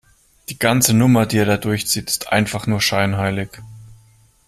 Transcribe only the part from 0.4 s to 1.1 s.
Die ganze